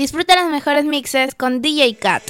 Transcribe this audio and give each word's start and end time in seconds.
Disfruta 0.00 0.34
los 0.34 0.50
mejores 0.50 0.86
mixes 0.86 1.34
con 1.34 1.60
DJ 1.60 1.94
Cat. 1.96 2.22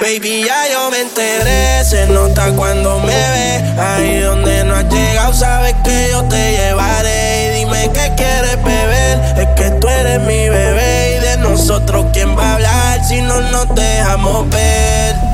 Baby, 0.00 0.42
ya 0.42 0.72
yo 0.72 0.90
me 0.90 1.00
enteré, 1.02 1.84
se 1.84 2.06
nota 2.06 2.50
cuando 2.56 2.98
me 3.00 3.08
ve. 3.08 3.56
Ahí 3.78 4.20
donde 4.20 4.64
no 4.64 4.74
has 4.74 4.88
llegado, 4.90 5.34
sabes 5.34 5.74
que 5.84 6.08
yo 6.10 6.24
te 6.30 6.52
llevaré. 6.52 7.44
Y 7.44 7.58
dime 7.58 7.90
qué 7.92 8.14
quieres 8.16 8.64
beber, 8.64 9.38
es 9.38 9.48
que 9.54 9.70
tú 9.78 9.86
eres 9.86 10.18
mi 10.20 10.48
bebé. 10.48 11.18
Y 11.18 11.20
de 11.20 11.36
nosotros, 11.36 12.06
¿quién 12.14 12.34
va 12.38 12.52
a 12.52 12.54
hablar 12.54 13.04
si 13.04 13.20
no 13.20 13.38
nos 13.38 13.68
dejamos 13.74 14.48
ver? 14.48 15.29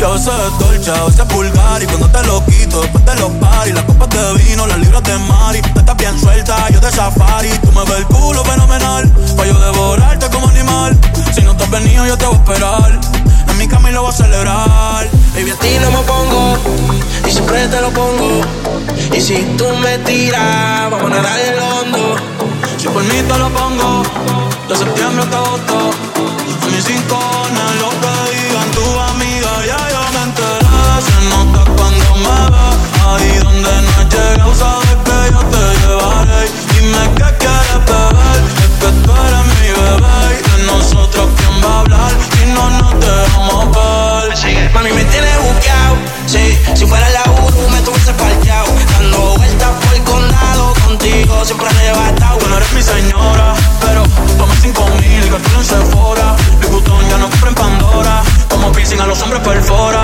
Yo 0.00 0.16
sé 0.16 0.30
dolce, 0.58 0.90
a 0.90 1.04
veces 1.04 1.28
vulgar 1.28 1.82
Y 1.82 1.84
cuando 1.84 2.08
te 2.08 2.26
lo 2.26 2.42
quito, 2.46 2.80
después 2.80 3.04
te 3.04 3.14
lo 3.16 3.28
pari 3.38 3.72
Las 3.72 3.84
copas 3.84 4.08
de 4.08 4.32
vino, 4.42 4.66
las 4.66 4.78
libras 4.78 5.02
de 5.02 5.18
mari. 5.18 5.60
Tú 5.60 5.78
estás 5.78 5.94
bien 5.98 6.18
suelta, 6.18 6.70
yo 6.70 6.80
de 6.80 6.90
safari. 6.90 7.50
Tú 7.58 7.70
me 7.72 7.84
ves 7.84 7.98
el 7.98 8.06
culo 8.06 8.42
fenomenal 8.42 9.12
Pa' 9.36 9.44
yo 9.44 9.60
devorarte 9.60 10.30
como 10.30 10.48
animal. 10.48 10.98
Si 11.34 11.42
no 11.42 11.54
te 11.54 11.64
has 11.64 11.70
venido, 11.70 12.06
yo 12.06 12.16
te 12.16 12.24
voy 12.24 12.34
a 12.34 12.38
esperar. 12.38 13.00
En 13.46 13.58
mi 13.58 13.68
cama 13.68 13.90
y 13.90 13.92
lo 13.92 14.00
voy 14.00 14.10
a 14.10 14.16
celebrar. 14.16 15.06
Baby, 15.34 15.50
a 15.50 15.56
ti 15.56 15.76
no 15.82 15.90
me 15.90 15.98
pongo 15.98 16.56
Y 17.28 17.30
siempre 17.30 17.68
te 17.68 17.80
lo 17.82 17.90
pongo. 17.90 18.40
Y 19.14 19.20
si 19.20 19.34
tú 19.58 19.66
me 19.82 19.98
tiras, 19.98 20.90
vamos 20.90 21.12
a 21.12 21.14
nadar 21.16 21.40
el 21.40 21.58
hondo. 21.58 22.16
Si 22.78 22.88
por 22.88 23.04
mí 23.04 23.20
te 23.28 23.38
lo 23.38 23.50
pongo 23.50 24.02
De 24.66 24.76
septiembre 24.76 25.24
hasta 25.24 25.36
agosto. 25.36 25.90
A 26.62 26.66
mis 26.68 26.84
cinco 26.84 27.18
lo 27.80 27.90
que 28.00 28.09
Ahí 32.28 33.38
donde 33.42 33.70
no 33.82 34.02
llega, 34.08 34.46
usa 34.46 34.78
de 34.80 34.94
que 35.04 35.32
yo 35.32 35.40
te 35.52 35.62
llevaré. 35.80 36.42
Dime 36.74 37.02
que 37.16 37.28
quieres 37.38 37.80
beber, 37.86 38.40
es 38.60 38.72
que 38.80 38.90
tú 39.02 39.10
eres 39.26 39.44
mi 39.56 39.68
bebé. 39.80 40.20
Y 40.36 40.40
de 40.50 40.66
nosotros 40.66 41.28
quién 41.36 41.64
va 41.64 41.76
a 41.76 41.80
hablar, 41.80 42.12
si 42.30 42.46
no, 42.52 42.70
nos 42.70 43.00
te 43.00 43.12
vamos 43.36 43.76
a 43.76 44.26
ver. 44.26 44.70
Mami 44.74 44.92
me 44.92 45.04
tiene 45.04 45.28
buqueado, 45.38 45.96
si, 46.26 46.58
si 46.74 46.86
fuera 46.86 47.08
la 47.10 47.22
U, 47.32 47.70
me 47.70 47.78
estuviste 47.78 48.10
espaldao 48.12 48.66
Dando 48.92 49.36
vueltas 49.36 49.68
por 49.84 49.94
el 49.94 50.02
condado, 50.04 50.72
contigo 50.86 51.44
siempre 51.44 51.66
has 51.66 51.76
debatao 51.76 52.38
Tu 52.38 52.48
no 52.48 52.56
eres 52.56 52.72
mi 52.72 52.82
señora, 52.82 53.54
pero 53.80 54.04
toma 54.38 54.54
cinco 54.62 54.86
mil, 55.00 55.22
el 55.22 55.30
cartón 55.30 55.64
se 55.64 55.76
fora 55.92 56.36
Mi 56.60 56.66
gustón 56.68 57.08
ya 57.08 57.18
no 57.18 57.28
compren 57.28 57.54
Pandora, 57.54 58.22
como 58.48 58.72
pisan 58.72 59.00
a 59.00 59.06
los 59.06 59.20
hombres 59.22 59.42
por 59.42 59.54
perfora 59.54 59.99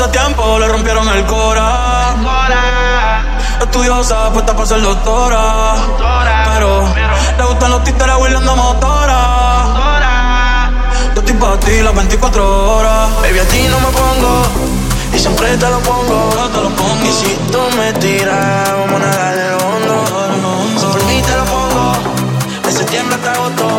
Hace 0.00 0.12
tiempo 0.12 0.58
le 0.58 0.66
rompieron 0.66 1.06
el 1.10 1.26
cora. 1.26 2.16
Estudiosa, 3.60 4.32
puesta 4.32 4.54
para 4.54 4.66
ser 4.66 4.80
doctora. 4.80 5.74
Pero 6.54 6.84
le 7.36 7.44
gustan 7.44 7.70
los 7.70 7.84
títeres 7.84 8.16
huirleando 8.18 8.56
motora. 8.56 9.20
Yo 11.14 11.20
estoy 11.20 11.34
para 11.34 11.60
ti 11.60 11.82
las 11.82 11.94
24 11.94 12.78
horas. 12.78 13.10
Baby, 13.20 13.40
a 13.40 13.44
ti 13.44 13.68
no 13.68 13.78
me 13.78 13.88
pongo 13.88 14.42
Y 15.12 15.18
siempre 15.18 15.54
te 15.58 15.68
lo 15.68 15.80
pongo. 15.80 16.30
Yo 16.34 16.48
te 16.48 16.60
lo 16.62 16.70
pongo. 16.70 17.04
Y 17.04 17.12
si 17.12 17.34
tú 17.52 17.60
me 17.76 17.92
tiras, 17.92 18.72
vamos 18.72 19.02
a 19.02 19.34
el 19.34 19.52
hondo. 19.52 20.04
Por 20.80 21.04
mí 21.04 21.20
te 21.20 21.36
lo 21.36 21.44
pongo. 21.44 21.92
De 22.64 22.72
septiembre 22.72 23.16
hasta 23.16 23.32
agosto 23.32 23.69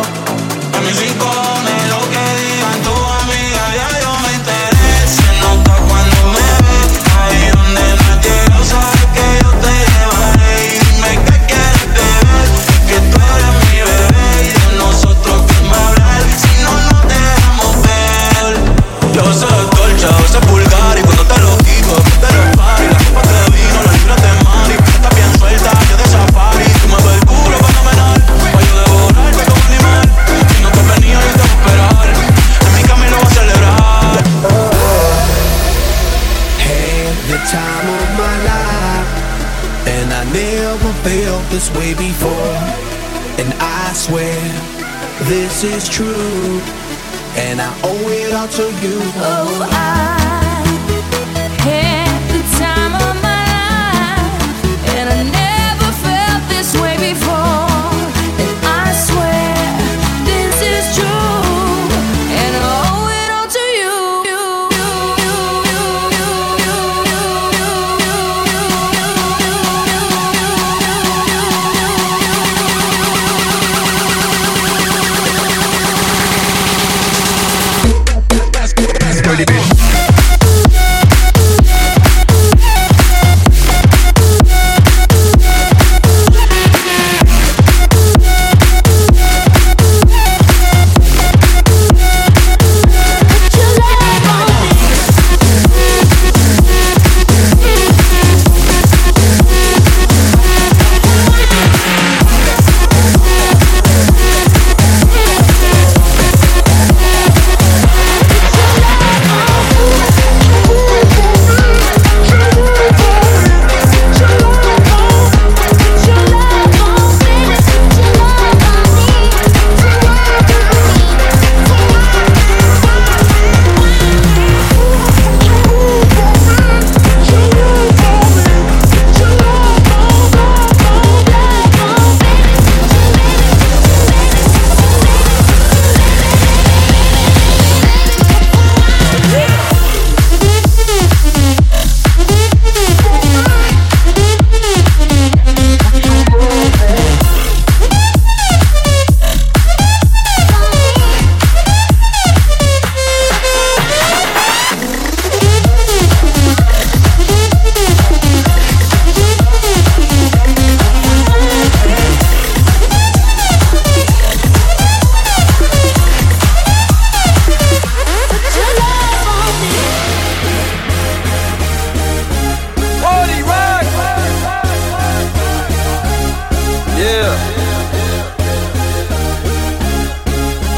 Yeah. 177.02 177.34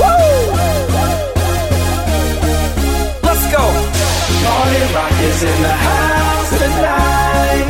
Woo! 0.01 0.57
Let's 3.21 3.45
go. 3.53 3.65
Party 4.41 4.83
rock 4.97 5.13
is 5.21 5.43
in 5.43 5.59
the 5.61 5.77
house 5.89 6.49
tonight. 6.49 7.69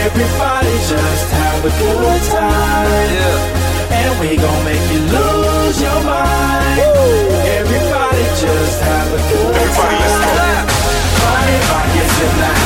Everybody 0.00 0.74
just 0.88 1.28
have 1.36 1.60
a 1.60 1.72
good 1.76 2.22
time. 2.32 3.10
Yeah. 3.18 4.00
And 4.00 4.12
we 4.18 4.36
gon' 4.36 4.64
make 4.64 4.86
you 4.92 5.00
lose 5.16 5.76
your 5.82 6.00
mind. 6.02 6.80
Woo! 6.80 7.36
Everybody 7.60 8.24
just 8.40 8.80
have 8.80 9.08
a 9.12 9.20
good 9.28 9.56
Everybody 9.60 9.76
time. 9.76 10.00
Everybody, 10.00 10.00
let's 10.00 10.24
go. 10.24 10.80
Party 11.20 11.56
rock 11.68 11.92
is 12.00 12.16
in 12.24 12.38
the 12.38 12.46
house. 12.46 12.59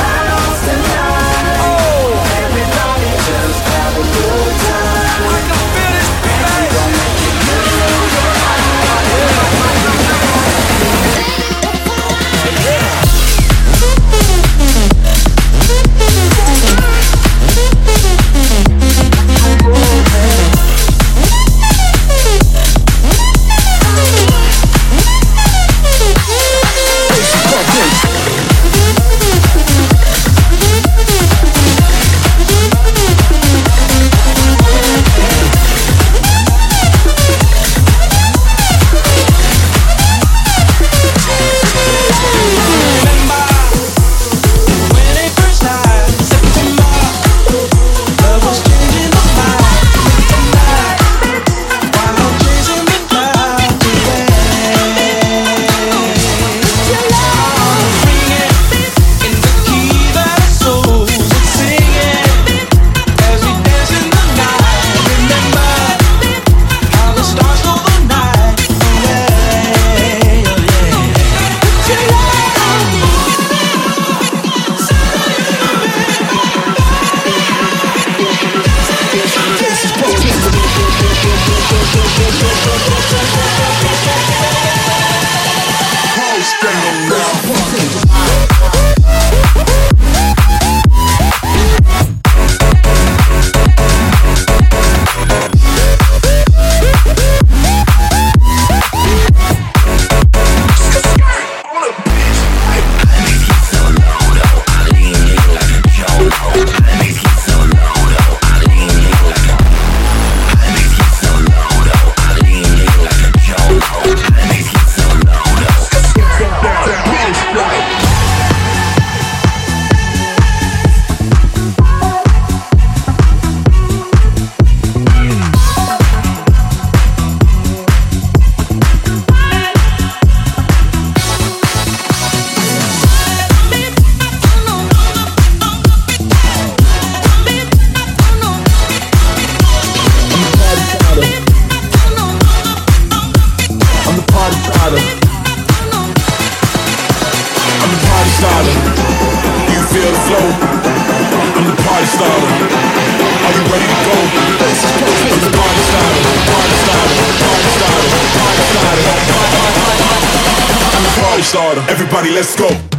Everybody, 161.89 162.31
let's 162.31 162.55
go. 162.55 162.94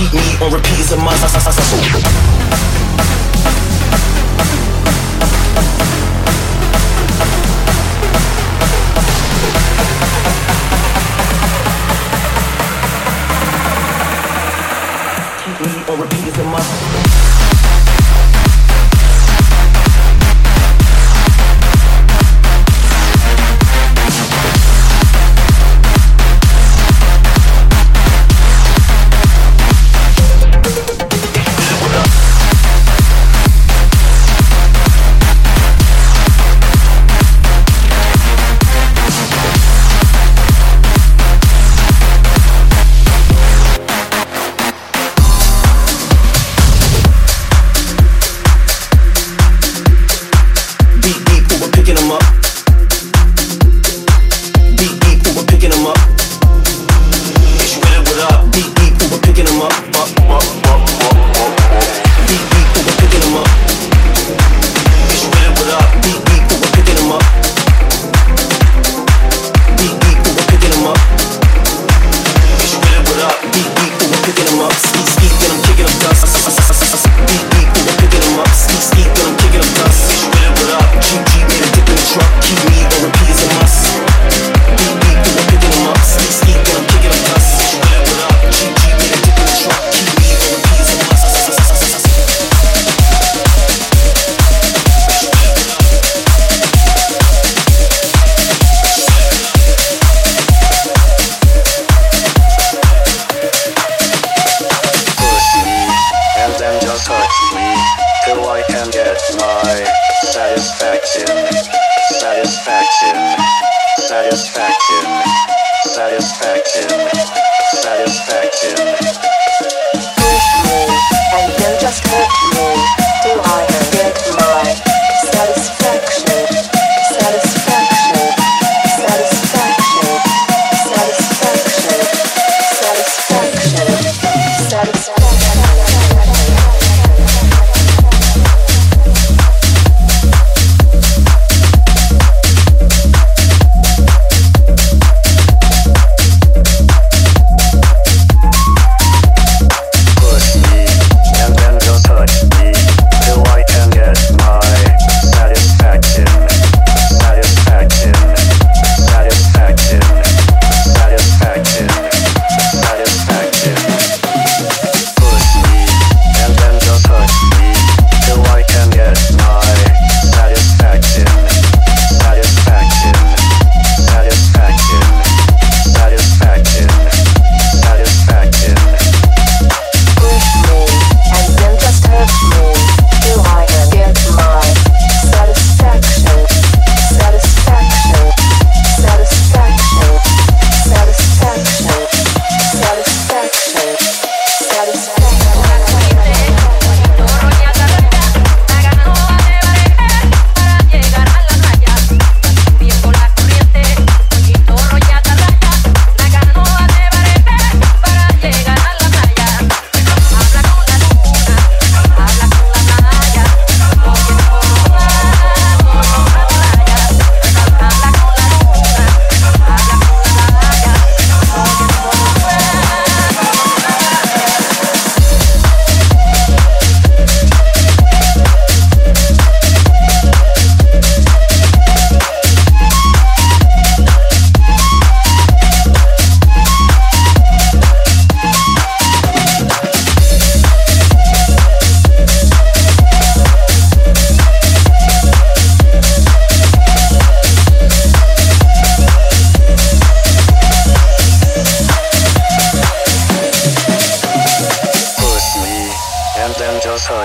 Keep 0.00 0.14
me 0.14 0.29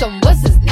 some 0.00 0.18
what's 0.22 0.40
his 0.40 0.56
name? 0.60 0.69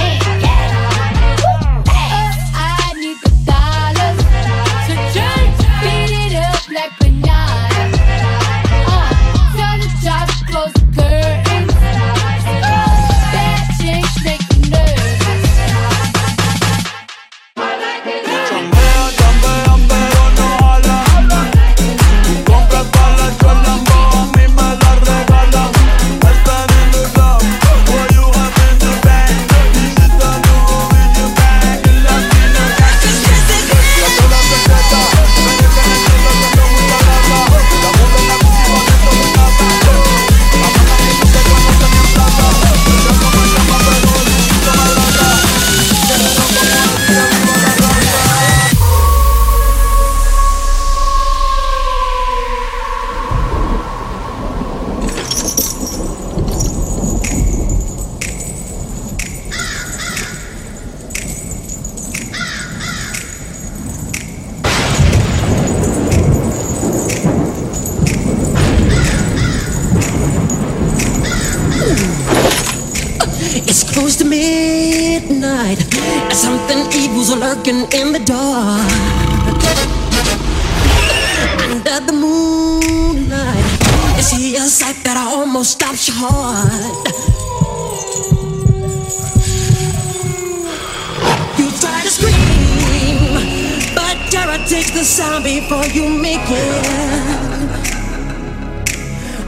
And 75.48 76.32
something 76.32 76.78
evil's 76.92 77.34
lurking 77.34 77.86
in 77.92 78.12
the 78.12 78.20
dark. 78.24 78.92
Under 81.70 82.00
the 82.06 82.12
moonlight, 82.12 83.64
you 84.16 84.22
see 84.22 84.56
a 84.56 84.60
sight 84.60 84.96
that 85.04 85.16
almost 85.16 85.72
stops 85.72 86.08
your 86.08 86.16
heart. 86.18 87.08
You 91.58 91.70
try 91.80 92.02
to 92.02 92.10
scream, 92.10 93.18
but 93.94 94.16
terror 94.30 94.58
takes 94.66 94.90
the 94.90 95.04
sound 95.04 95.44
before 95.44 95.86
you 95.86 96.08
make 96.08 96.46
it. 96.48 97.88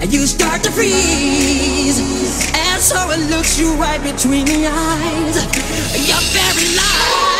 And 0.03 0.13
you 0.13 0.27
start 0.27 0.63
to 0.63 0.71
freeze, 0.71 2.01
so 2.91 3.11
it 3.11 3.23
looks 3.31 3.59
you 3.59 3.75
right 3.77 4.03
between 4.03 4.47
the 4.47 4.67
eyes. 4.67 5.37
You're 6.09 6.27
paralyzed. 6.35 7.31
'Cause 7.31 7.40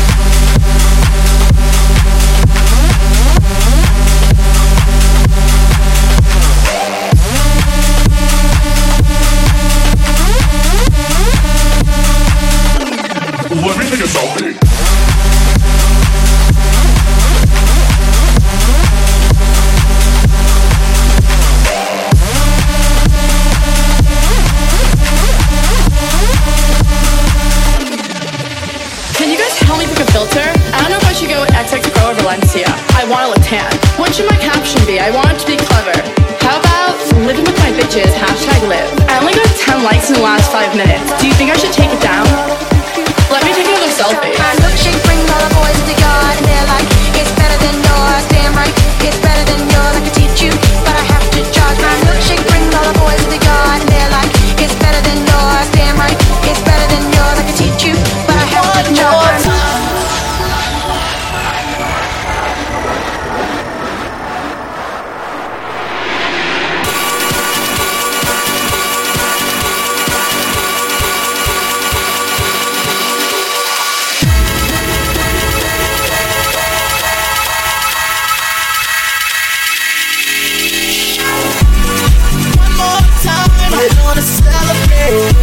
Let 13.71 13.79
me 13.79 13.89
take 13.89 14.01
a 14.01 14.03
selfie. 14.03 14.50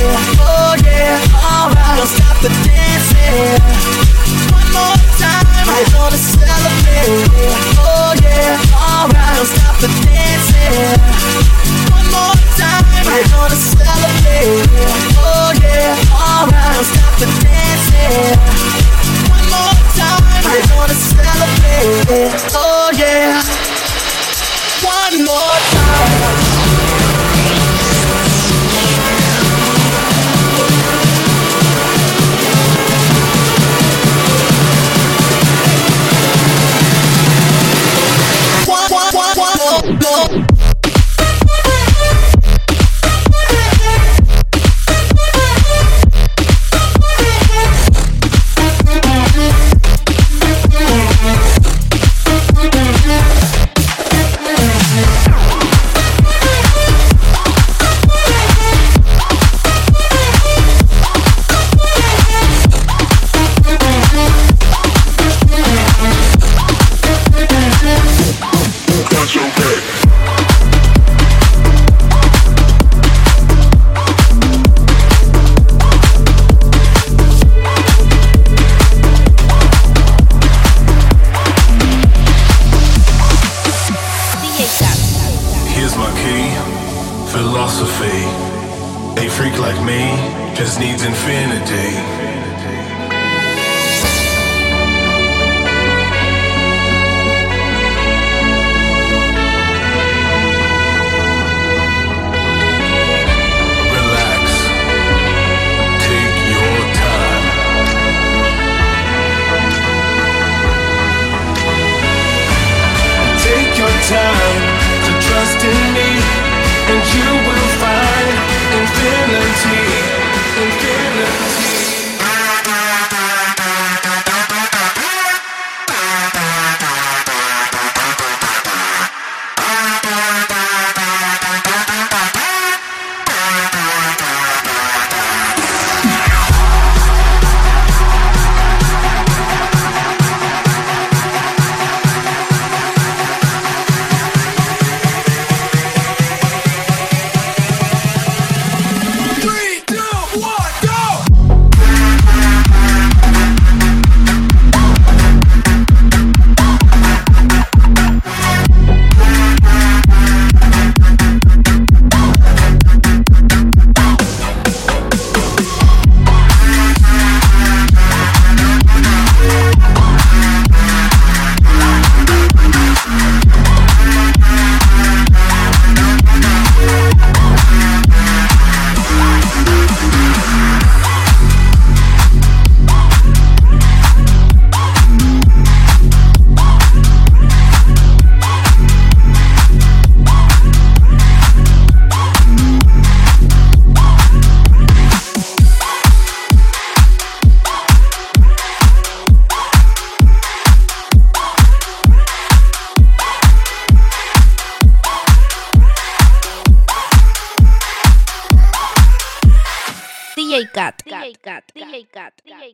Oh 0.01 0.75
yeah, 0.85 1.19
alright. 1.43 1.99
Don't 1.99 2.07
stop 2.07 2.37
the 2.43 2.51
dancing. 2.63 3.59
One 4.55 4.71
more 4.71 4.97
time, 5.19 5.45
we're 5.67 5.91
gonna 5.91 6.17
celebrate. 6.17 7.27
Oh 7.79 8.15
yeah, 8.23 8.63
alright. 8.79 9.37
Don't 9.37 9.51
stop 9.51 9.75
the 9.83 9.89
dancing. 10.07 10.95
One 11.91 12.09
more 12.15 12.39
time, 12.55 12.85
we're 13.03 13.27
gonna 13.27 13.59
celebrate. 13.59 14.71
Oh 15.19 15.51
yeah, 15.59 15.99
alright. 16.15 16.75
Don't 16.75 16.87
stop 16.87 17.13
the 17.19 17.27
dancing. 17.43 18.39
One 19.29 19.47
more 19.51 19.75
time, 19.99 20.23
we're 20.47 20.63
gonna 20.71 20.95
celebrate. 20.95 22.31
Oh 22.55 22.91
yeah. 22.95 23.43
One 24.83 25.25
more 25.25 25.59
time. 25.75 26.48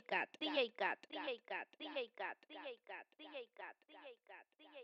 Cat. 0.08 0.28
DJ 0.40 0.72
Cat. 0.78 0.98